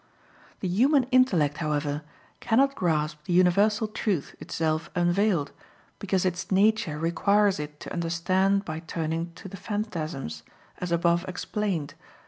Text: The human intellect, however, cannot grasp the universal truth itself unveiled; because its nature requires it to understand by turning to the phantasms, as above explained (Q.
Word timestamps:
The 0.61 0.67
human 0.67 1.03
intellect, 1.11 1.57
however, 1.57 2.01
cannot 2.39 2.73
grasp 2.73 3.23
the 3.25 3.33
universal 3.33 3.87
truth 3.87 4.33
itself 4.39 4.89
unveiled; 4.95 5.51
because 5.99 6.25
its 6.25 6.51
nature 6.51 6.97
requires 6.97 7.59
it 7.59 7.79
to 7.81 7.93
understand 7.93 8.65
by 8.65 8.79
turning 8.79 9.31
to 9.33 9.47
the 9.47 9.57
phantasms, 9.57 10.41
as 10.79 10.91
above 10.91 11.23
explained 11.27 11.89
(Q. 11.91 11.97